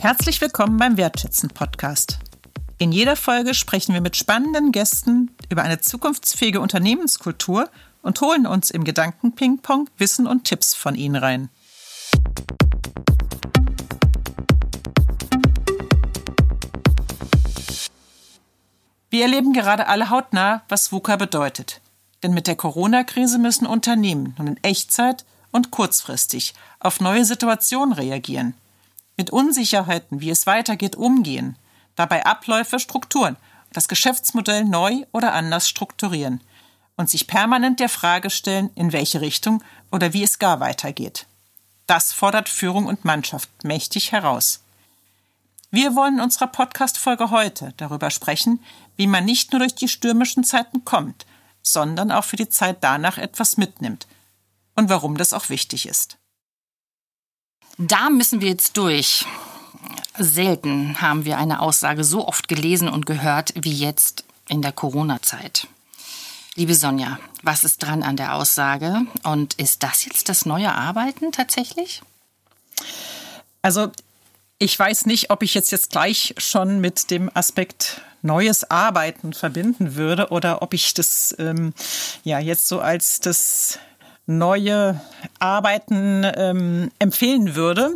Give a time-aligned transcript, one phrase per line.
[0.00, 2.18] Herzlich willkommen beim Wertschätzen Podcast.
[2.76, 7.70] In jeder Folge sprechen wir mit spannenden Gästen über eine zukunftsfähige Unternehmenskultur
[8.02, 11.48] und holen uns im Gedanken-Ping-Pong Wissen und Tipps von ihnen rein.
[19.08, 21.80] Wir erleben gerade alle hautnah, was VUCA bedeutet.
[22.24, 28.54] Denn mit der Corona-Krise müssen Unternehmen nun in Echtzeit und kurzfristig auf neue Situationen reagieren
[29.16, 31.56] mit Unsicherheiten, wie es weitergeht, umgehen,
[31.96, 33.36] dabei Abläufe, Strukturen,
[33.72, 36.40] das Geschäftsmodell neu oder anders strukturieren
[36.96, 41.26] und sich permanent der Frage stellen, in welche Richtung oder wie es gar weitergeht.
[41.86, 44.60] Das fordert Führung und Mannschaft mächtig heraus.
[45.70, 48.60] Wir wollen in unserer Podcast-Folge heute darüber sprechen,
[48.96, 51.26] wie man nicht nur durch die stürmischen Zeiten kommt,
[51.64, 54.06] sondern auch für die Zeit danach etwas mitnimmt
[54.76, 56.18] und warum das auch wichtig ist.
[57.78, 59.24] Da müssen wir jetzt durch.
[60.16, 65.66] Selten haben wir eine Aussage so oft gelesen und gehört wie jetzt in der Corona-Zeit.
[66.54, 69.00] Liebe Sonja, was ist dran an der Aussage?
[69.24, 72.02] Und ist das jetzt das neue Arbeiten tatsächlich?
[73.60, 73.90] Also,
[74.58, 79.96] ich weiß nicht, ob ich jetzt, jetzt gleich schon mit dem Aspekt neues Arbeiten verbinden
[79.96, 81.74] würde oder ob ich das ähm,
[82.22, 83.78] ja jetzt so als das
[84.26, 85.00] neue
[85.38, 87.94] Arbeiten ähm, empfehlen würde.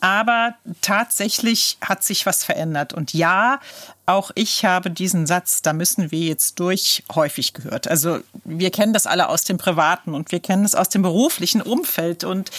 [0.00, 2.94] Aber tatsächlich hat sich was verändert.
[2.94, 3.60] Und ja,
[4.06, 7.88] auch ich habe diesen Satz, da müssen wir jetzt durch, häufig gehört.
[7.88, 11.60] Also wir kennen das alle aus dem privaten und wir kennen es aus dem beruflichen
[11.60, 12.24] Umfeld.
[12.24, 12.50] Und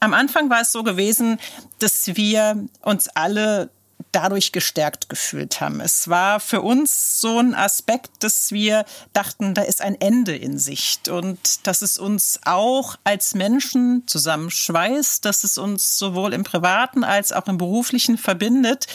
[0.00, 1.38] am Anfang war es so gewesen,
[1.78, 3.70] dass wir uns alle
[4.12, 5.80] dadurch gestärkt gefühlt haben.
[5.80, 10.58] Es war für uns so ein Aspekt, dass wir dachten, da ist ein Ende in
[10.58, 17.04] Sicht und dass es uns auch als Menschen zusammenschweißt, dass es uns sowohl im privaten
[17.04, 18.86] als auch im beruflichen verbindet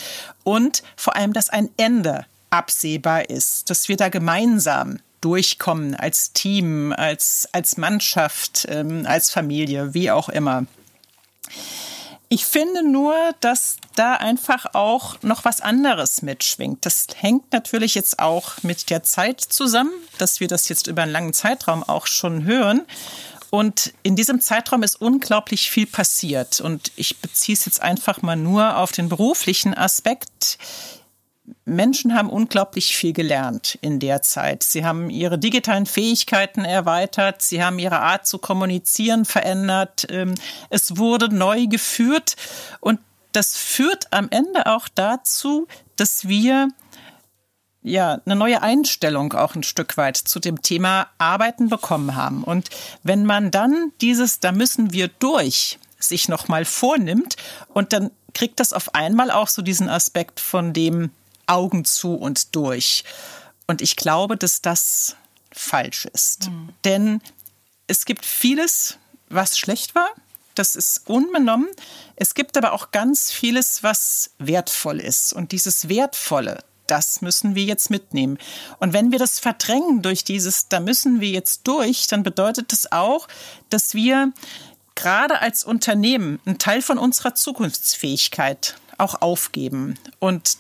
[0.44, 6.94] und vor allem, dass ein Ende absehbar ist, dass wir da gemeinsam durchkommen als Team,
[6.94, 10.66] als, als Mannschaft, ähm, als Familie, wie auch immer.
[12.34, 16.86] Ich finde nur, dass da einfach auch noch was anderes mitschwingt.
[16.86, 21.12] Das hängt natürlich jetzt auch mit der Zeit zusammen, dass wir das jetzt über einen
[21.12, 22.84] langen Zeitraum auch schon hören.
[23.50, 26.62] Und in diesem Zeitraum ist unglaublich viel passiert.
[26.62, 30.58] Und ich beziehe es jetzt einfach mal nur auf den beruflichen Aspekt.
[31.76, 34.64] Menschen haben unglaublich viel gelernt in der Zeit.
[34.64, 40.36] Sie haben ihre digitalen Fähigkeiten erweitert, sie haben ihre Art zu kommunizieren verändert, ähm,
[40.70, 42.36] es wurde neu geführt
[42.80, 43.00] und
[43.32, 46.68] das führt am Ende auch dazu, dass wir
[47.84, 52.44] ja, eine neue Einstellung auch ein Stück weit zu dem Thema Arbeiten bekommen haben.
[52.44, 52.70] Und
[53.02, 57.38] wenn man dann dieses, da müssen wir durch, sich nochmal vornimmt
[57.74, 61.12] und dann kriegt das auf einmal auch so diesen Aspekt von dem,
[61.48, 63.04] Augen zu und durch.
[63.68, 65.16] Und ich glaube, dass das
[65.52, 66.50] falsch ist.
[66.50, 66.70] Mhm.
[66.84, 67.22] Denn
[67.88, 68.98] es gibt vieles,
[69.30, 70.10] was schlecht war.
[70.56, 71.68] Das ist unbenommen.
[72.16, 75.34] Es gibt aber auch ganz vieles, was wertvoll ist.
[75.34, 78.38] Und dieses Wertvolle, das müssen wir jetzt mitnehmen.
[78.80, 82.92] Und wenn wir das verdrängen durch dieses, da müssen wir jetzt durch, dann bedeutet das
[82.92, 83.28] auch,
[83.70, 84.34] dass wir
[84.96, 89.98] gerade als Unternehmen einen Teil von unserer Zukunftsfähigkeit auch aufgeben.
[90.20, 90.58] Und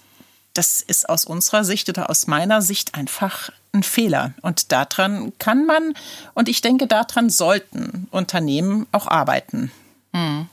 [0.53, 4.33] das ist aus unserer Sicht oder aus meiner Sicht einfach ein Fehler.
[4.41, 5.93] Und daran kann man,
[6.33, 9.71] und ich denke, daran sollten Unternehmen auch arbeiten.
[10.13, 10.47] Hm.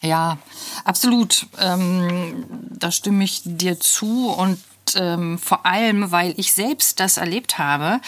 [0.00, 0.38] Ja,
[0.84, 1.46] absolut.
[1.58, 4.30] Ähm, da stimme ich dir zu.
[4.30, 4.58] Und
[4.96, 8.00] ähm, vor allem, weil ich selbst das erlebt habe,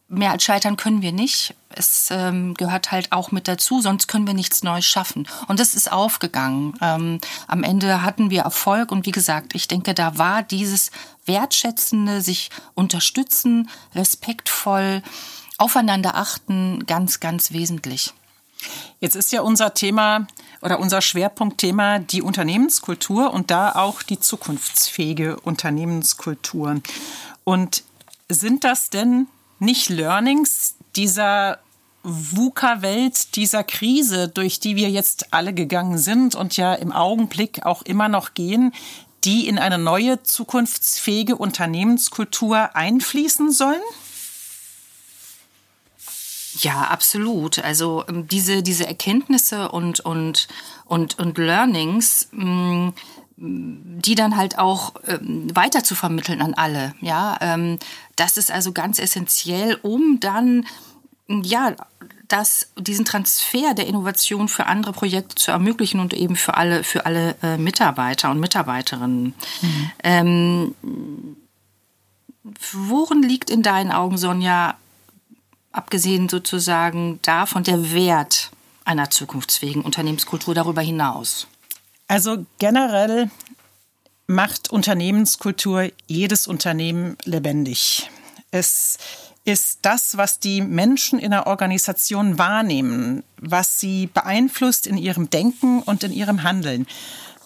[0.09, 1.56] mehr als scheitern können wir nicht.
[1.69, 5.27] Es ähm, gehört halt auch mit dazu, sonst können wir nichts Neues schaffen.
[5.47, 6.73] Und das ist aufgegangen.
[6.81, 10.91] Ähm, am Ende hatten wir Erfolg und wie gesagt, ich denke, da war dieses
[11.25, 15.03] wertschätzende, sich unterstützen, respektvoll,
[15.57, 18.13] aufeinander achten, ganz, ganz wesentlich.
[19.00, 20.27] Jetzt ist ja unser Thema
[20.62, 26.81] oder unser Schwerpunktthema die Unternehmenskultur und da auch die zukunftsfähige Unternehmenskultur.
[27.44, 27.83] Und
[28.30, 29.27] sind das denn
[29.59, 31.59] nicht Learnings dieser
[32.04, 37.81] VUCA-Welt, dieser Krise, durch die wir jetzt alle gegangen sind und ja im Augenblick auch
[37.81, 38.74] immer noch gehen,
[39.24, 43.81] die in eine neue zukunftsfähige Unternehmenskultur einfließen sollen?
[46.59, 47.59] Ja, absolut.
[47.59, 50.48] Also ähm, diese, diese Erkenntnisse und, und,
[50.86, 52.89] und, und Learnings, mm,
[53.38, 56.95] die dann halt auch ähm, weiter zu vermitteln an alle.
[57.01, 57.77] Ja, ähm,
[58.15, 60.65] das ist also ganz essentiell, um dann
[61.27, 61.75] ja
[62.27, 67.06] das, diesen Transfer der Innovation für andere Projekte zu ermöglichen und eben für alle, für
[67.06, 69.33] alle äh, Mitarbeiter und Mitarbeiterinnen.
[69.62, 69.92] Mhm.
[70.04, 70.75] Ähm,
[72.71, 74.75] worin liegt in deinen Augen, Sonja,
[75.77, 78.51] abgesehen sozusagen davon der Wert
[78.83, 81.47] einer zukunftsfähigen Unternehmenskultur darüber hinaus?
[82.07, 83.29] Also generell
[84.27, 88.09] macht Unternehmenskultur jedes Unternehmen lebendig.
[88.51, 88.97] Es
[89.45, 95.81] ist das, was die Menschen in der Organisation wahrnehmen, was sie beeinflusst in ihrem Denken
[95.81, 96.85] und in ihrem Handeln.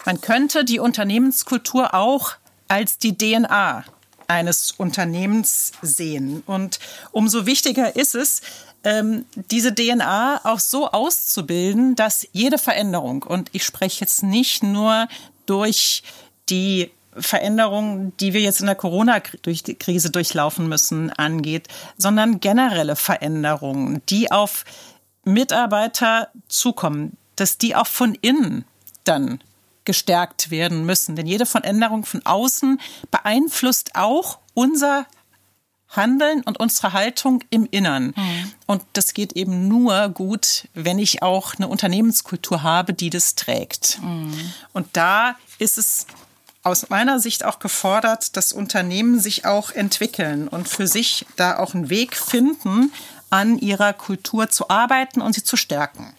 [0.06, 2.34] Man könnte die Unternehmenskultur auch
[2.68, 3.84] als die DNA
[4.32, 6.44] eines Unternehmens sehen.
[6.46, 6.80] Und
[7.12, 8.42] umso wichtiger ist es,
[8.84, 15.08] ähm, diese DNA auch so auszubilden, dass jede Veränderung, und ich spreche jetzt nicht nur
[15.46, 16.04] durch
[16.50, 21.68] die Veränderungen, die wir jetzt in der Corona-Krise durchlaufen müssen, angeht,
[21.98, 24.64] sondern generelle Veränderungen, die auf
[25.24, 28.66] Mitarbeiter zukommen, dass die auch von innen
[29.04, 29.42] dann
[29.86, 31.16] gestärkt werden müssen.
[31.16, 32.80] Denn jede Veränderung von außen
[33.10, 35.06] beeinflusst auch unser
[35.90, 38.14] Handeln und unsere Haltung im Innern.
[38.16, 38.52] Mhm.
[38.66, 44.00] Und das geht eben nur gut, wenn ich auch eine Unternehmenskultur habe, die das trägt.
[44.02, 44.54] Mhm.
[44.74, 46.08] Und da ist es
[46.64, 51.74] aus meiner Sicht auch gefordert, dass Unternehmen sich auch entwickeln und für sich da auch
[51.74, 52.94] einen Weg finden,
[53.30, 56.14] an ihrer Kultur zu arbeiten und sie zu stärken.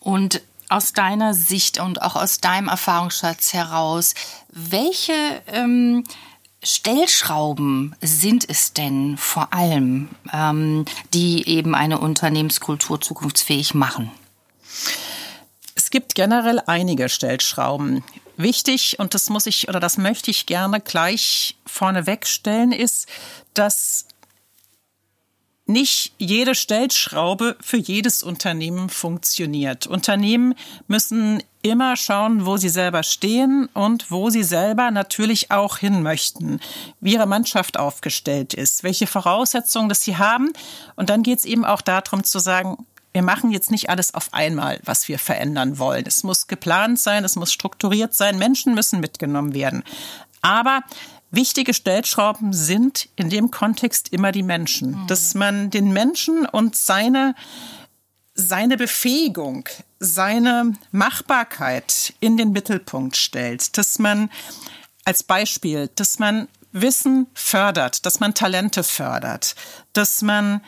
[0.00, 4.14] Und aus deiner Sicht und auch aus deinem Erfahrungsschatz heraus,
[4.50, 5.12] welche
[5.48, 6.04] ähm,
[6.62, 14.10] Stellschrauben sind es denn vor allem, ähm, die eben eine Unternehmenskultur zukunftsfähig machen?
[15.74, 18.04] Es gibt generell einige Stellschrauben.
[18.36, 23.06] Wichtig, und das muss ich oder das möchte ich gerne gleich vorneweg stellen, ist,
[23.54, 24.06] dass
[25.72, 29.86] nicht jede Stellschraube für jedes Unternehmen funktioniert.
[29.86, 30.54] Unternehmen
[30.88, 36.60] müssen immer schauen, wo sie selber stehen und wo sie selber natürlich auch hin möchten,
[37.00, 40.52] wie ihre Mannschaft aufgestellt ist, welche Voraussetzungen das sie haben.
[40.96, 44.32] Und dann geht es eben auch darum zu sagen, wir machen jetzt nicht alles auf
[44.32, 46.04] einmal, was wir verändern wollen.
[46.06, 49.82] Es muss geplant sein, es muss strukturiert sein, Menschen müssen mitgenommen werden.
[50.42, 50.82] Aber
[51.30, 55.02] Wichtige Stellschrauben sind in dem Kontext immer die Menschen.
[55.02, 55.06] Mhm.
[55.06, 57.34] Dass man den Menschen und seine,
[58.34, 59.68] seine Befähigung,
[59.98, 63.76] seine Machbarkeit in den Mittelpunkt stellt.
[63.78, 64.30] Dass man
[65.04, 69.56] als Beispiel, dass man Wissen fördert, dass man Talente fördert,
[69.92, 70.60] dass man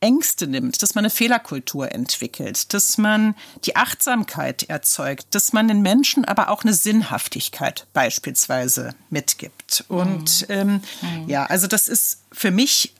[0.00, 5.82] Ängste nimmt, dass man eine Fehlerkultur entwickelt, dass man die Achtsamkeit erzeugt, dass man den
[5.82, 9.84] Menschen aber auch eine Sinnhaftigkeit beispielsweise mitgibt.
[9.88, 10.54] Und mhm.
[10.54, 11.28] ähm, mhm.
[11.28, 12.94] ja, also das ist für mich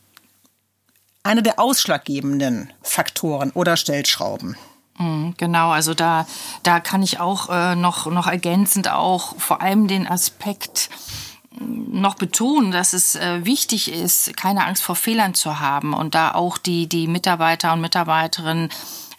[1.23, 4.55] eine der ausschlaggebenden Faktoren oder Stellschrauben.
[4.97, 6.27] Mhm, genau, also da,
[6.63, 10.89] da kann ich auch äh, noch, noch ergänzend auch vor allem den Aspekt
[11.59, 16.33] noch betonen, dass es äh, wichtig ist, keine Angst vor Fehlern zu haben und da
[16.33, 18.69] auch die, die Mitarbeiter und Mitarbeiterinnen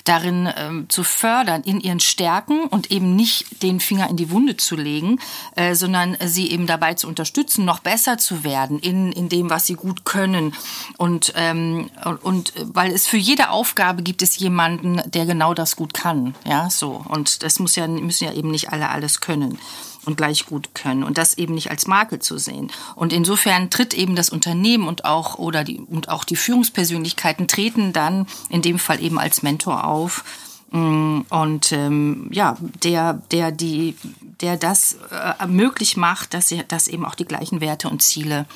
[0.05, 4.57] darin ähm, zu fördern, in ihren Stärken und eben nicht den Finger in die Wunde
[4.57, 5.21] zu legen,
[5.55, 9.67] äh, sondern sie eben dabei zu unterstützen, noch besser zu werden in, in dem, was
[9.67, 10.55] sie gut können.
[10.97, 11.91] Und, ähm,
[12.23, 16.35] und weil es für jede Aufgabe gibt es jemanden, der genau das gut kann.
[16.45, 17.05] Ja, so.
[17.09, 19.59] Und das muss ja, müssen ja eben nicht alle alles können
[20.05, 22.71] und gleich gut können und das eben nicht als Makel zu sehen.
[22.95, 27.93] Und insofern tritt eben das Unternehmen und auch oder die und auch die Führungspersönlichkeiten treten
[27.93, 30.25] dann in dem Fall eben als Mentor auf
[30.71, 33.97] mm, und ähm, ja, der, der die,
[34.41, 38.47] der das äh, möglich macht, dass sie, dass eben auch die gleichen Werte und Ziele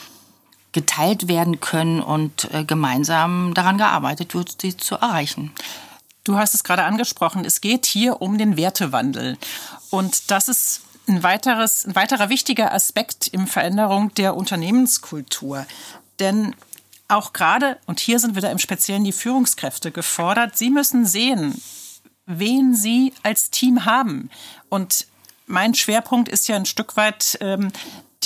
[0.73, 5.53] geteilt werden können und äh, gemeinsam daran gearbeitet wird, sie zu erreichen.
[6.25, 9.39] Du hast es gerade angesprochen, es geht hier um den Wertewandel.
[9.91, 15.67] Und das ist ein, weiteres, ein weiterer wichtiger Aspekt im Veränderung der Unternehmenskultur.
[16.19, 16.55] Denn
[17.09, 21.61] auch gerade, und hier sind wieder im Speziellen die Führungskräfte gefordert, sie müssen sehen,
[22.27, 24.31] wen sie als Team haben.
[24.69, 25.07] Und
[25.47, 27.71] mein Schwerpunkt ist ja ein Stück weit ähm,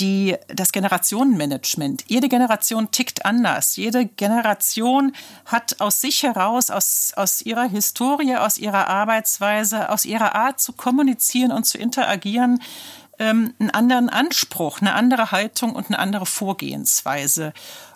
[0.01, 2.03] die, das Generationenmanagement.
[2.07, 3.75] Jede Generation tickt anders.
[3.75, 5.13] Jede Generation
[5.45, 10.73] hat aus sich heraus, aus, aus ihrer Historie, aus ihrer Arbeitsweise, aus ihrer Art zu
[10.73, 12.61] kommunizieren und zu interagieren,
[13.19, 17.53] ähm, einen anderen Anspruch, eine andere Haltung und eine andere Vorgehensweise.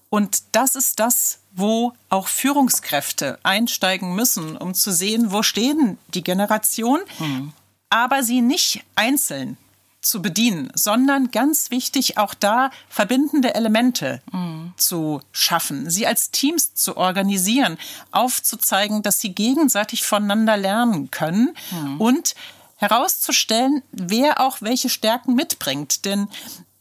[0.10, 6.24] Und das ist das, wo auch Führungskräfte einsteigen müssen, um zu sehen, wo stehen die
[6.24, 7.54] Generationen, mhm.
[7.90, 9.58] aber sie nicht einzeln
[10.06, 14.74] zu bedienen, sondern ganz wichtig auch da verbindende Elemente mhm.
[14.78, 17.78] zu schaffen, sie als Teams zu organisieren,
[18.12, 22.00] aufzuzeigen, dass sie gegenseitig voneinander lernen können mhm.
[22.00, 22.36] und
[22.78, 26.06] herauszustellen, wer auch welche Stärken mitbringt.
[26.06, 26.28] Denn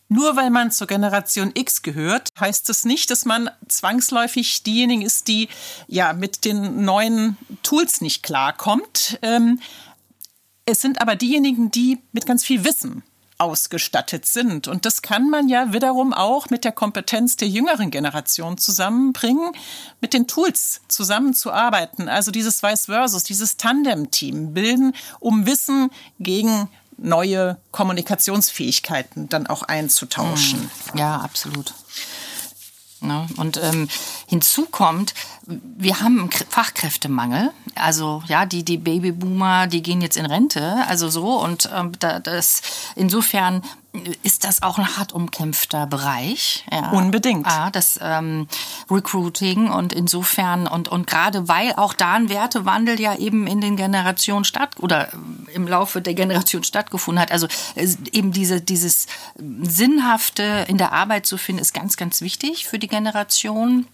[0.09, 5.29] nur weil man zur Generation X gehört, heißt es nicht, dass man zwangsläufig diejenigen ist,
[5.29, 5.49] die
[5.87, 9.19] ja mit den neuen Tools nicht klarkommt.
[9.23, 9.61] Ähm,
[10.67, 13.03] es sind aber diejenigen, die mit ganz viel Wissen
[13.39, 14.69] ausgestattet sind.
[14.69, 19.53] Und das kann man ja wiederum auch mit der Kompetenz der jüngeren Generation zusammenbringen,
[20.01, 22.09] mit den Tools zusammenzuarbeiten.
[22.09, 30.71] Also dieses Vice Versus, dieses Tandem-Team bilden, um Wissen gegen neue Kommunikationsfähigkeiten dann auch einzutauschen.
[30.95, 31.75] Ja, absolut.
[33.01, 33.27] Ne?
[33.37, 33.89] Und ähm,
[34.27, 35.15] hinzu kommt,
[35.47, 37.51] wir haben einen Fachkräftemangel.
[37.75, 41.39] Also ja, die, die Babyboomer, die gehen jetzt in Rente, also so.
[41.41, 42.63] Und ähm, das
[42.97, 43.63] insofern
[44.23, 46.65] ist das auch ein hart umkämpfter Bereich.
[46.71, 46.91] Ja.
[46.91, 47.47] Unbedingt.
[47.47, 48.49] Ja, das ähm,
[48.91, 53.77] Recruiting und insofern und, und gerade weil auch da ein Wertewandel ja eben in den
[53.77, 55.09] Generationen statt oder
[55.53, 57.31] im Laufe der Generation stattgefunden hat.
[57.31, 57.47] Also
[57.77, 62.89] eben diese, dieses Sinnhafte in der Arbeit zu finden, ist ganz, ganz wichtig für die
[62.89, 63.87] Generation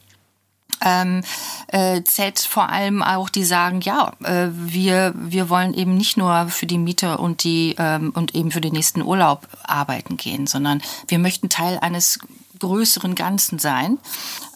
[0.84, 1.22] ähm,
[1.68, 6.48] äh, Z vor allem auch, die sagen, ja, äh, wir, wir wollen eben nicht nur
[6.48, 10.82] für die Miete und die ähm, und eben für den nächsten Urlaub arbeiten gehen, sondern
[11.08, 12.18] wir möchten Teil eines
[12.58, 13.98] größeren Ganzen sein.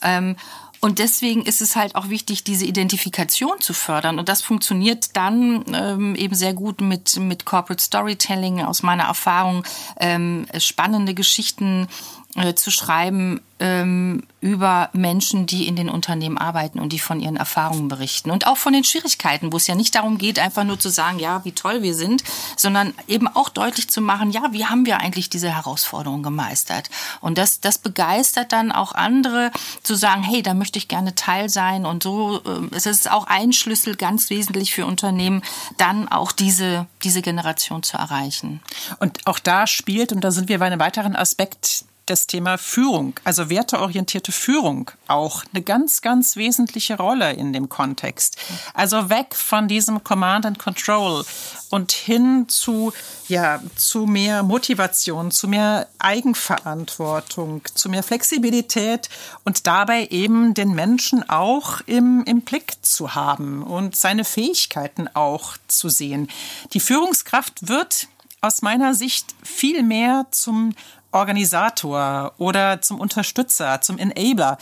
[0.03, 0.37] Ähm,
[0.85, 4.19] und deswegen ist es halt auch wichtig, diese Identifikation zu fördern.
[4.19, 9.65] Und das funktioniert dann ähm, eben sehr gut mit, mit Corporate Storytelling aus meiner Erfahrung,
[9.99, 11.89] ähm, spannende Geschichten
[12.37, 17.37] äh, zu schreiben ähm, über Menschen, die in den Unternehmen arbeiten und die von ihren
[17.37, 20.79] Erfahrungen berichten und auch von den Schwierigkeiten, wo es ja nicht darum geht, einfach nur
[20.79, 22.23] zu sagen, ja, wie toll wir sind,
[22.59, 26.91] sondern eben auch deutlich zu machen, ja, wie haben wir eigentlich diese Herausforderung gemeistert?
[27.23, 29.51] Und das, das begeistert dann auch andere
[29.83, 32.43] zu sagen, hey, da möchte ich gerne Teil sein und so.
[32.45, 35.43] Äh, es ist auch ein Schlüssel ganz wesentlich für Unternehmen,
[35.79, 38.61] dann auch diese, diese Generation zu erreichen.
[38.99, 43.15] Und auch da spielt, und da sind wir bei einem weiteren Aspekt das Thema Führung,
[43.25, 48.37] also werteorientierte Führung, auch eine ganz, ganz wesentliche Rolle in dem Kontext.
[48.75, 51.25] Also weg von diesem Command and Control
[51.71, 52.93] und hin zu,
[53.29, 59.09] ja, zu mehr Motivation, zu mehr Eigenverantwortung, zu mehr Flexibilität
[59.45, 65.57] und dabei eben den Menschen auch im, im Blick zu haben und seine Fähigkeiten auch
[65.69, 66.29] zu sehen.
[66.75, 68.09] Die Führungskraft wird
[68.45, 70.75] aus meiner Sicht viel mehr zum
[71.13, 74.59] Organisator oder zum Unterstützer, zum Enabler.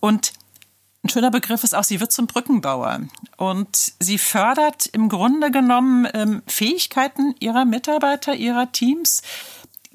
[0.00, 0.32] Und
[1.02, 3.00] ein schöner Begriff ist auch, sie wird zum Brückenbauer.
[3.38, 9.22] Und sie fördert im Grunde genommen ähm, Fähigkeiten ihrer Mitarbeiter, ihrer Teams,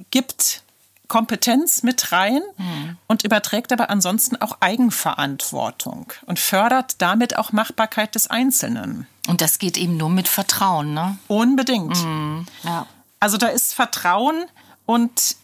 [0.10, 0.64] gibt
[1.08, 2.98] Kompetenz mit rein mhm.
[3.08, 9.08] und überträgt aber ansonsten auch Eigenverantwortung und fördert damit auch Machbarkeit des Einzelnen.
[9.28, 11.18] Und das geht eben nur mit Vertrauen, ne?
[11.28, 11.96] Unbedingt.
[12.04, 12.88] Mhm, ja.
[13.20, 14.46] Also da ist Vertrauen
[14.86, 15.36] und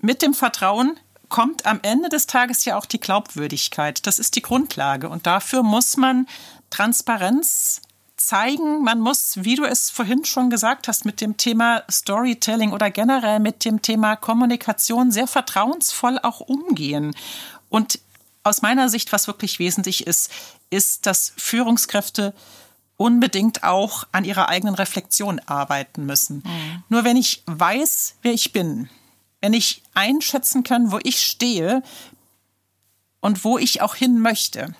[0.00, 0.98] mit dem Vertrauen
[1.28, 4.06] kommt am Ende des Tages ja auch die Glaubwürdigkeit.
[4.06, 5.08] Das ist die Grundlage.
[5.08, 6.26] Und dafür muss man
[6.68, 7.80] Transparenz
[8.16, 8.82] zeigen.
[8.82, 13.40] Man muss, wie du es vorhin schon gesagt hast, mit dem Thema Storytelling oder generell
[13.40, 17.16] mit dem Thema Kommunikation sehr vertrauensvoll auch umgehen.
[17.68, 17.98] Und
[18.44, 20.30] aus meiner Sicht, was wirklich wesentlich ist,
[20.70, 22.34] ist, dass Führungskräfte
[23.02, 26.36] unbedingt auch an ihrer eigenen Reflexion arbeiten müssen.
[26.36, 26.84] Mhm.
[26.88, 28.88] Nur wenn ich weiß, wer ich bin,
[29.40, 31.82] wenn ich einschätzen kann, wo ich stehe
[33.20, 34.74] und wo ich auch hin möchte,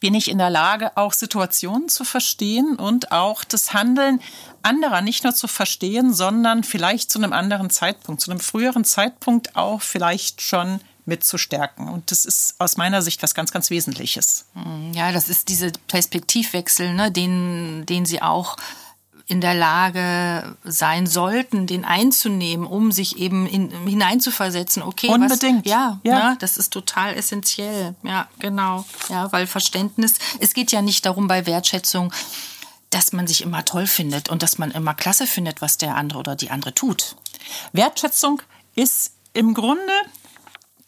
[0.00, 4.20] bin ich in der Lage, auch Situationen zu verstehen und auch das Handeln
[4.62, 9.56] anderer nicht nur zu verstehen, sondern vielleicht zu einem anderen Zeitpunkt, zu einem früheren Zeitpunkt
[9.56, 11.88] auch vielleicht schon mitzustärken.
[11.88, 14.46] Und das ist aus meiner Sicht was ganz, ganz Wesentliches.
[14.94, 18.56] Ja, das ist dieser Perspektivwechsel, ne, den, den Sie auch
[19.26, 24.82] in der Lage sein sollten, den einzunehmen, um sich eben in, hineinzuversetzen.
[24.82, 25.66] Okay, unbedingt.
[25.66, 26.30] Was, ja, ja.
[26.30, 27.94] Ne, das ist total essentiell.
[28.02, 28.84] Ja, genau.
[29.08, 30.14] Ja, weil Verständnis.
[30.40, 32.12] Es geht ja nicht darum bei Wertschätzung,
[32.90, 36.18] dass man sich immer toll findet und dass man immer klasse findet, was der andere
[36.18, 37.14] oder die andere tut.
[37.72, 38.42] Wertschätzung
[38.74, 39.92] ist im Grunde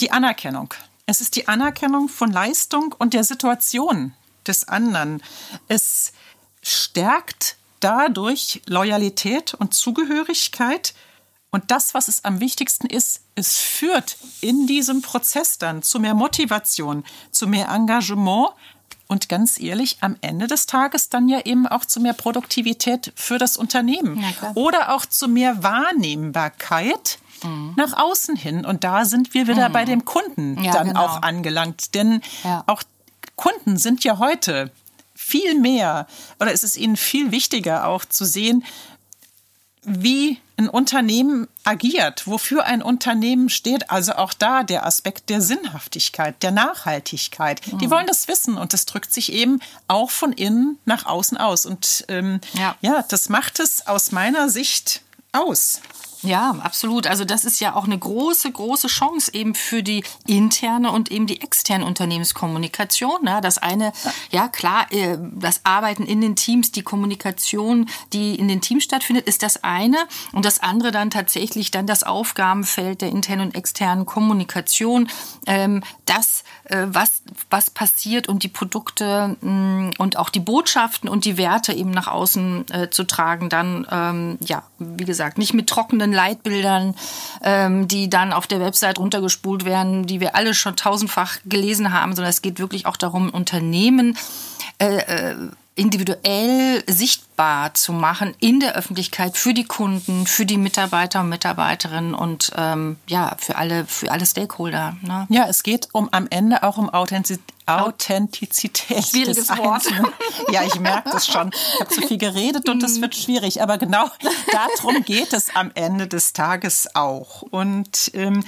[0.02, 0.74] die Anerkennung.
[1.06, 4.12] Es ist die Anerkennung von Leistung und der Situation
[4.46, 5.22] des anderen.
[5.68, 6.12] Es
[6.62, 10.94] stärkt dadurch Loyalität und Zugehörigkeit.
[11.50, 16.14] Und das, was es am wichtigsten ist, es führt in diesem Prozess dann zu mehr
[16.14, 18.50] Motivation, zu mehr Engagement
[19.06, 23.36] und ganz ehrlich, am Ende des Tages dann ja eben auch zu mehr Produktivität für
[23.38, 27.74] das Unternehmen ja, oder auch zu mehr Wahrnehmbarkeit mhm.
[27.76, 28.64] nach außen hin.
[28.64, 29.72] Und da sind wir wieder mhm.
[29.72, 31.00] bei dem Kunden ja, dann genau.
[31.00, 31.94] auch angelangt.
[31.94, 32.64] Denn ja.
[32.66, 32.82] auch
[33.36, 34.70] Kunden sind ja heute
[35.14, 36.06] viel mehr
[36.40, 38.64] oder es ist ihnen viel wichtiger auch zu sehen,
[39.84, 43.90] wie ein Unternehmen agiert, wofür ein Unternehmen steht.
[43.90, 47.60] Also auch da der Aspekt der Sinnhaftigkeit, der Nachhaltigkeit.
[47.66, 47.78] Mhm.
[47.78, 51.66] Die wollen das wissen und das drückt sich eben auch von innen nach außen aus.
[51.66, 52.76] Und ähm, ja.
[52.80, 55.80] ja, das macht es aus meiner Sicht aus.
[56.22, 57.06] Ja, absolut.
[57.08, 61.26] Also das ist ja auch eine große, große Chance eben für die interne und eben
[61.26, 63.26] die externe Unternehmenskommunikation.
[63.26, 63.92] Ja, das eine,
[64.30, 69.26] ja klar, äh, das Arbeiten in den Teams, die Kommunikation, die in den Teams stattfindet,
[69.26, 69.96] ist das eine.
[70.32, 75.08] Und das andere dann tatsächlich dann das Aufgabenfeld der internen und externen Kommunikation.
[75.46, 81.24] Ähm, das, äh, was, was passiert und die Produkte mm, und auch die Botschaften und
[81.24, 85.68] die Werte eben nach außen äh, zu tragen, dann, ähm, ja, wie gesagt, nicht mit
[85.68, 86.94] trockenen Leitbildern,
[87.42, 92.14] ähm, die dann auf der Website runtergespult werden, die wir alle schon tausendfach gelesen haben,
[92.14, 94.16] sondern es geht wirklich auch darum, Unternehmen
[94.78, 95.36] äh, äh,
[95.74, 102.14] individuell sichtbar zu machen in der Öffentlichkeit für die Kunden, für die Mitarbeiter und Mitarbeiterinnen
[102.14, 104.96] und ähm, ja für alle für alle Stakeholder.
[105.00, 105.26] Ne?
[105.30, 107.52] Ja, es geht um am Ende auch um Authentizität.
[107.64, 109.06] Authentizität.
[109.06, 109.84] Schwieriges Wort.
[110.50, 111.50] Ja, ich merke das schon.
[111.52, 113.62] Ich habe zu viel geredet und das wird schwierig.
[113.62, 114.08] Aber genau
[114.50, 117.42] darum geht es am Ende des Tages auch.
[117.42, 118.44] Und ähm,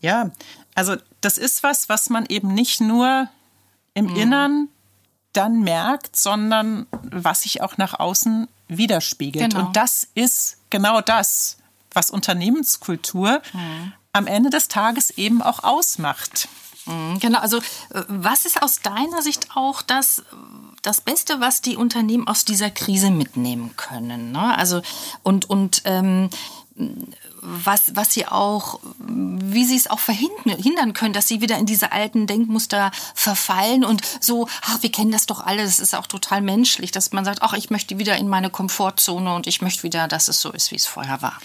[0.00, 0.30] ja,
[0.74, 3.28] also das ist was, was man eben nicht nur
[3.94, 4.16] im mhm.
[4.16, 4.68] Innern
[5.32, 9.50] dann merkt, sondern was sich auch nach außen widerspiegelt.
[9.52, 9.66] Genau.
[9.66, 11.58] Und das ist genau das,
[11.92, 13.92] was Unternehmenskultur mhm.
[14.12, 16.48] am Ende des Tages eben auch ausmacht.
[16.86, 20.24] Mhm, genau, also äh, was ist aus deiner Sicht auch das,
[20.82, 24.32] das Beste, was die Unternehmen aus dieser Krise mitnehmen können?
[24.32, 24.56] Ne?
[24.56, 24.82] Also
[25.22, 26.30] und, und ähm,
[27.42, 31.90] was, was sie auch, wie sie es auch verhindern können, dass sie wieder in diese
[31.90, 36.40] alten Denkmuster verfallen und so, ach, wir kennen das doch alles, es ist auch total
[36.40, 40.06] menschlich, dass man sagt, ach, ich möchte wieder in meine Komfortzone und ich möchte wieder,
[40.06, 41.38] dass es so ist, wie es vorher war.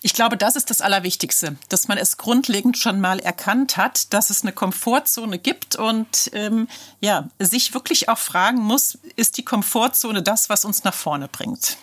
[0.00, 4.30] Ich glaube, das ist das Allerwichtigste, dass man es grundlegend schon mal erkannt hat, dass
[4.30, 6.68] es eine Komfortzone gibt und ähm,
[7.00, 11.78] ja, sich wirklich auch fragen muss, ist die Komfortzone das, was uns nach vorne bringt?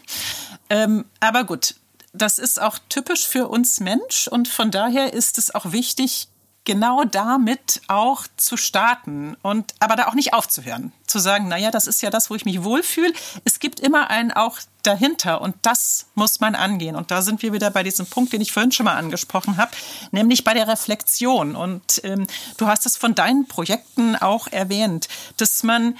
[0.70, 1.76] Ähm, aber gut,
[2.18, 6.30] das ist auch typisch für uns Mensch und von daher ist es auch wichtig,
[6.66, 10.92] genau damit auch zu starten und aber da auch nicht aufzuhören.
[11.06, 13.14] Zu sagen, naja, das ist ja das, wo ich mich wohlfühle.
[13.46, 16.96] Es gibt immer einen auch dahinter und das muss man angehen.
[16.96, 19.72] Und da sind wir wieder bei diesem Punkt, den ich vorhin schon mal angesprochen habe,
[20.12, 21.56] nämlich bei der Reflexion.
[21.56, 25.96] Und ähm, du hast es von deinen Projekten auch erwähnt, dass man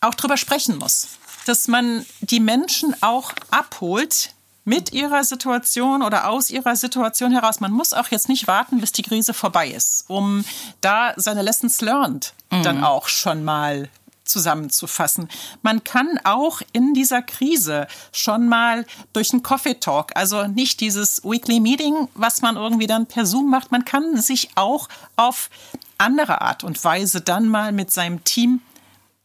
[0.00, 1.08] auch drüber sprechen muss,
[1.46, 7.60] dass man die Menschen auch abholt, mit ihrer Situation oder aus ihrer Situation heraus.
[7.60, 10.44] Man muss auch jetzt nicht warten, bis die Krise vorbei ist, um
[10.80, 12.62] da seine Lessons learned mhm.
[12.62, 13.88] dann auch schon mal
[14.24, 15.28] zusammenzufassen.
[15.62, 21.22] Man kann auch in dieser Krise schon mal durch einen Coffee Talk, also nicht dieses
[21.24, 25.50] Weekly Meeting, was man irgendwie dann per Zoom macht, man kann sich auch auf
[25.98, 28.62] andere Art und Weise dann mal mit seinem Team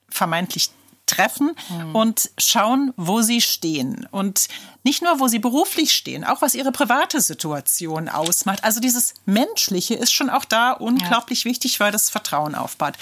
[0.10, 0.70] vermeintlich
[1.10, 1.96] treffen mhm.
[1.96, 4.08] und schauen, wo sie stehen.
[4.12, 4.48] Und
[4.84, 8.64] nicht nur, wo sie beruflich stehen, auch was ihre private Situation ausmacht.
[8.64, 11.52] Also dieses Menschliche ist schon auch da unglaublich ja.
[11.52, 12.94] wichtig, weil das Vertrauen aufbaut.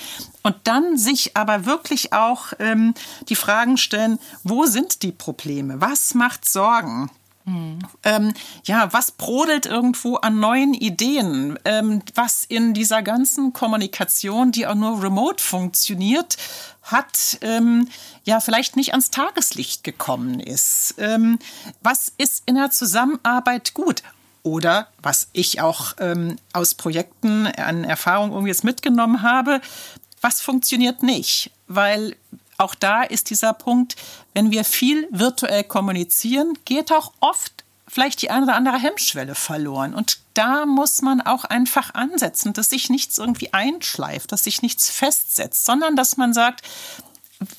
[0.41, 2.93] Und dann sich aber wirklich auch ähm,
[3.29, 5.79] die Fragen stellen, wo sind die Probleme?
[5.81, 7.11] Was macht Sorgen?
[7.47, 7.79] Mhm.
[8.03, 8.33] Ähm,
[8.65, 11.57] ja, was brodelt irgendwo an neuen Ideen?
[11.63, 16.35] Ähm, was in dieser ganzen Kommunikation, die auch nur remote funktioniert,
[16.83, 17.87] hat, ähm,
[18.25, 20.95] ja, vielleicht nicht ans Tageslicht gekommen ist?
[20.97, 21.39] Ähm,
[21.81, 24.03] was ist in der Zusammenarbeit gut?
[24.43, 29.61] Oder was ich auch ähm, aus Projekten an Erfahrung irgendwie jetzt mitgenommen habe,
[30.19, 31.51] was funktioniert nicht?
[31.67, 32.15] Weil
[32.57, 33.95] auch da ist dieser Punkt,
[34.33, 39.93] wenn wir viel virtuell kommunizieren, geht auch oft vielleicht die eine oder andere Hemmschwelle verloren.
[39.93, 44.89] Und da muss man auch einfach ansetzen, dass sich nichts irgendwie einschleift, dass sich nichts
[44.89, 46.63] festsetzt, sondern dass man sagt,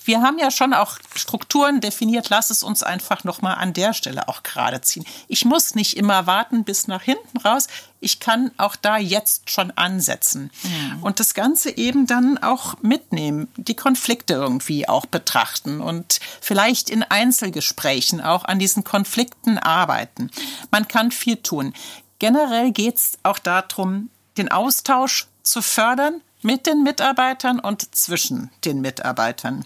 [0.04, 3.94] wir haben ja schon auch Strukturen definiert, lass es uns einfach noch mal an der
[3.94, 5.04] Stelle auch gerade ziehen.
[5.28, 7.68] Ich muss nicht immer warten bis nach hinten raus.
[8.00, 11.02] Ich kann auch da jetzt schon ansetzen mhm.
[11.02, 17.02] und das Ganze eben dann auch mitnehmen, die Konflikte irgendwie auch betrachten und vielleicht in
[17.02, 20.30] Einzelgesprächen auch an diesen Konflikten arbeiten.
[20.70, 21.72] Man kann viel tun.
[22.18, 28.80] Generell geht es auch darum, den Austausch zu fördern, mit den Mitarbeitern und zwischen den
[28.80, 29.64] Mitarbeitern.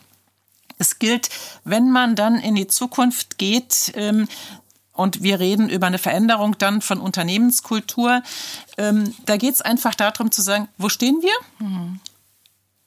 [0.79, 1.29] Es gilt,
[1.65, 4.29] wenn man dann in die Zukunft geht, ähm,
[4.95, 8.23] und wir reden über eine Veränderung dann von Unternehmenskultur.
[8.77, 12.01] Ähm, da geht es einfach darum zu sagen, wo stehen wir mhm.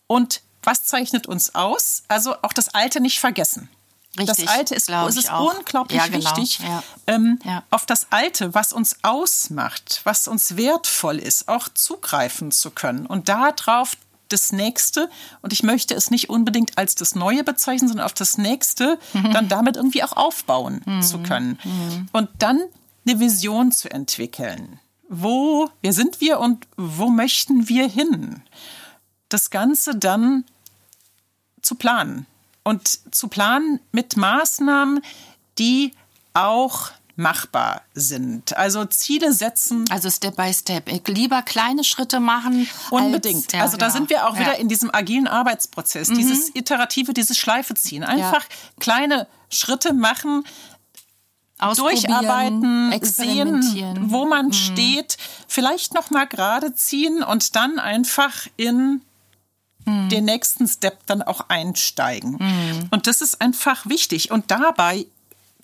[0.08, 2.04] und was zeichnet uns aus?
[2.08, 3.70] Also auch das Alte nicht vergessen.
[4.18, 6.38] Richtig, das Alte ist, es ist unglaublich ja, genau.
[6.38, 6.84] wichtig, ja.
[7.08, 7.64] Ähm, ja.
[7.70, 13.30] auf das Alte, was uns ausmacht, was uns wertvoll ist, auch zugreifen zu können und
[13.30, 13.98] darauf
[14.30, 15.10] das Nächste,
[15.42, 19.32] und ich möchte es nicht unbedingt als das Neue bezeichnen, sondern auf das Nächste, mhm.
[19.34, 21.02] dann damit irgendwie auch aufbauen mhm.
[21.02, 21.60] zu können.
[21.64, 22.10] Mhm.
[22.12, 22.62] Und dann
[23.08, 24.80] eine Vision zu entwickeln.
[25.08, 28.42] Wo, wer sind wir und wo möchten wir hin?
[29.30, 30.46] Das Ganze dann
[31.62, 32.26] zu planen
[32.66, 35.00] und zu planen mit Maßnahmen,
[35.58, 35.94] die
[36.34, 38.58] auch machbar sind.
[38.58, 39.86] Also Ziele setzen.
[39.90, 40.92] Also Step by Step.
[40.92, 42.68] Ich lieber kleine Schritte machen.
[42.90, 43.46] Unbedingt.
[43.46, 43.98] Als, ja, also da genau.
[43.98, 44.42] sind wir auch ja.
[44.42, 46.10] wieder in diesem agilen Arbeitsprozess.
[46.10, 46.16] Mhm.
[46.16, 48.04] Dieses iterative, dieses Schleife ziehen.
[48.04, 48.56] Einfach ja.
[48.80, 50.44] kleine Schritte machen,
[51.78, 54.54] durcharbeiten, sehen, wo man mhm.
[54.54, 59.02] steht, vielleicht noch mal gerade ziehen und dann einfach in
[59.86, 60.10] mhm.
[60.10, 62.38] den nächsten Step dann auch einsteigen.
[62.40, 62.88] Mhm.
[62.92, 64.32] Und das ist einfach wichtig.
[64.32, 65.06] Und dabei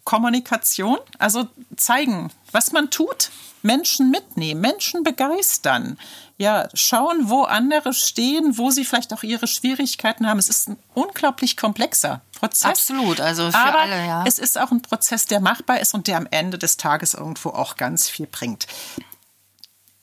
[0.03, 3.31] Kommunikation, also zeigen, was man tut,
[3.63, 5.99] Menschen mitnehmen, Menschen begeistern,
[6.37, 10.39] ja, schauen, wo andere stehen, wo sie vielleicht auch ihre Schwierigkeiten haben.
[10.39, 12.65] Es ist ein unglaublich komplexer Prozess.
[12.65, 14.23] Absolut, also für Aber alle, ja.
[14.25, 17.49] Es ist auch ein Prozess, der machbar ist und der am Ende des Tages irgendwo
[17.49, 18.65] auch ganz viel bringt.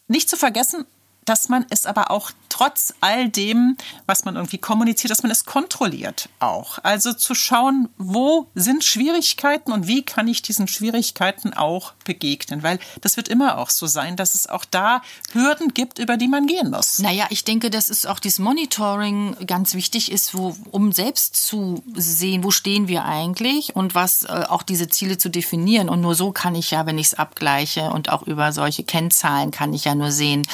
[0.06, 0.86] Nicht zu vergessen,
[1.28, 5.44] dass man es aber auch trotz all dem, was man irgendwie kommuniziert, dass man es
[5.44, 6.78] kontrolliert auch.
[6.82, 12.62] Also zu schauen, wo sind Schwierigkeiten und wie kann ich diesen Schwierigkeiten auch begegnen.
[12.62, 16.28] Weil das wird immer auch so sein, dass es auch da Hürden gibt, über die
[16.28, 16.98] man gehen muss.
[16.98, 21.82] Naja, ich denke, dass es auch dieses Monitoring ganz wichtig ist, wo, um selbst zu
[21.94, 25.88] sehen, wo stehen wir eigentlich und was äh, auch diese Ziele zu definieren.
[25.88, 29.50] Und nur so kann ich ja, wenn ich es abgleiche und auch über solche Kennzahlen
[29.50, 30.46] kann ich ja nur sehen,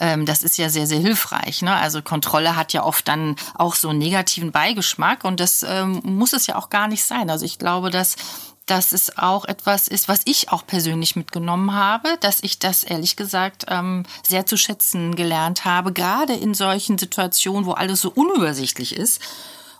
[0.00, 1.62] äh, das ist ja sehr, sehr hilfreich.
[1.62, 1.74] Ne?
[1.74, 6.32] Also Kontrolle hat ja oft dann auch so einen negativen Beigeschmack und das ähm, muss
[6.32, 7.28] es ja auch gar nicht sein.
[7.28, 8.16] Also ich glaube, dass
[8.66, 13.16] dass es auch etwas ist, was ich auch persönlich mitgenommen habe, dass ich das ehrlich
[13.16, 18.96] gesagt ähm, sehr zu schätzen gelernt habe, gerade in solchen Situationen, wo alles so unübersichtlich
[18.96, 19.20] ist.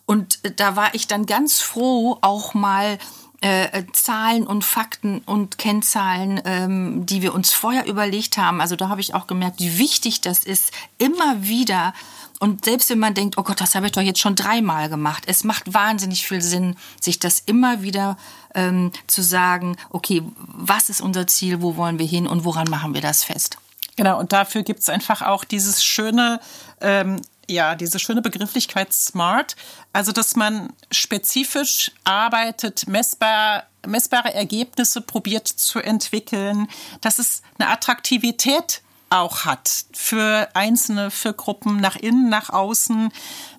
[0.06, 2.98] Und da war ich dann ganz froh, auch mal
[3.40, 8.60] äh, Zahlen und Fakten und Kennzahlen, ähm, die wir uns vorher überlegt haben.
[8.60, 11.92] Also da habe ich auch gemerkt, wie wichtig das ist, immer wieder
[12.38, 15.24] und selbst wenn man denkt, oh Gott, das habe ich doch jetzt schon dreimal gemacht,
[15.26, 18.18] es macht wahnsinnig viel Sinn, sich das immer wieder
[18.54, 22.94] ähm, zu sagen, okay, was ist unser Ziel, wo wollen wir hin und woran machen
[22.94, 23.58] wir das fest?
[23.96, 26.40] Genau, und dafür gibt es einfach auch dieses schöne
[26.82, 29.56] ähm, ja, diese schöne Begrifflichkeit smart,
[29.92, 36.68] also dass man spezifisch arbeitet, messbar, messbare Ergebnisse probiert zu entwickeln,
[37.00, 43.12] dass es eine Attraktivität auch hat für Einzelne, für Gruppen, nach innen, nach außen,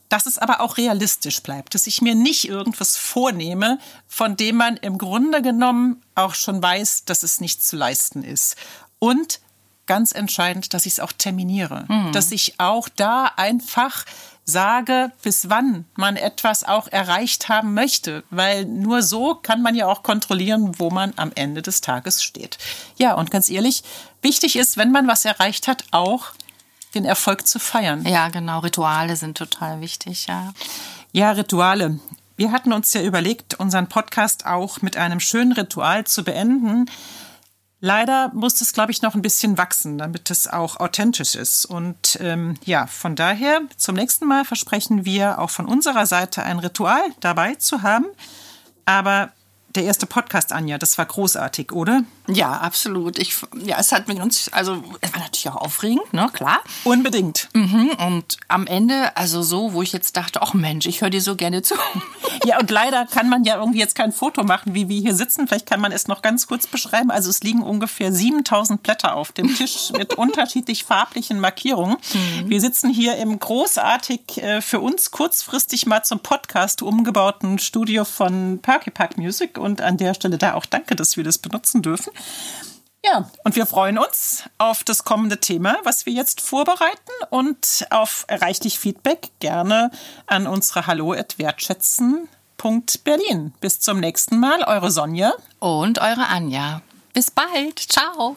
[0.09, 4.77] dass es aber auch realistisch bleibt, dass ich mir nicht irgendwas vornehme, von dem man
[4.77, 8.55] im Grunde genommen auch schon weiß, dass es nicht zu leisten ist.
[8.99, 9.39] Und
[9.87, 12.11] ganz entscheidend, dass ich es auch terminiere, mhm.
[12.11, 14.05] dass ich auch da einfach
[14.47, 19.87] sage, bis wann man etwas auch erreicht haben möchte, weil nur so kann man ja
[19.87, 22.57] auch kontrollieren, wo man am Ende des Tages steht.
[22.97, 23.83] Ja, und ganz ehrlich,
[24.21, 26.27] wichtig ist, wenn man was erreicht hat, auch
[26.95, 28.05] den Erfolg zu feiern.
[28.05, 30.53] Ja, genau, Rituale sind total wichtig, ja.
[31.11, 31.99] Ja, Rituale.
[32.37, 36.89] Wir hatten uns ja überlegt, unseren Podcast auch mit einem schönen Ritual zu beenden.
[37.79, 41.65] Leider muss es, glaube ich, noch ein bisschen wachsen, damit es auch authentisch ist.
[41.65, 46.57] Und ähm, ja, von daher, zum nächsten Mal versprechen wir auch von unserer Seite ein
[46.59, 48.05] Ritual dabei zu haben.
[48.85, 49.31] Aber
[49.77, 52.03] der erste Podcast, Anja, das war großartig, oder?
[52.27, 53.19] Ja, absolut.
[53.19, 56.59] Ich, ja, es hat mit uns, also es war natürlich auch aufregend, ne, klar.
[56.83, 57.49] Unbedingt.
[57.53, 61.21] Mhm, und am Ende, also so, wo ich jetzt dachte, ach Mensch, ich höre dir
[61.21, 61.75] so gerne zu.
[62.45, 65.47] Ja, und leider kann man ja irgendwie jetzt kein Foto machen, wie wir hier sitzen.
[65.47, 67.11] Vielleicht kann man es noch ganz kurz beschreiben.
[67.11, 71.97] Also es liegen ungefähr 7000 Blätter auf dem Tisch mit unterschiedlich farblichen Markierungen.
[72.13, 72.49] Mhm.
[72.49, 78.59] Wir sitzen hier im großartig äh, für uns kurzfristig mal zum Podcast umgebauten Studio von
[78.61, 79.57] Perky Park Music.
[79.57, 82.11] Und an der Stelle da auch danke, dass wir das benutzen dürfen.
[83.05, 88.25] Ja, und wir freuen uns auf das kommende Thema, was wir jetzt vorbereiten und auf
[88.29, 89.91] reichlich Feedback gerne
[90.25, 92.27] an unsere Hallo wertschätzen.
[93.03, 93.53] Berlin.
[93.61, 96.81] Bis zum nächsten Mal, eure Sonja und eure Anja.
[97.13, 97.79] Bis bald.
[97.79, 98.35] Ciao.